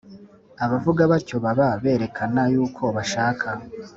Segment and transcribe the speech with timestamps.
[0.63, 3.47] Abavuga batyo baba berekana yuko bashaka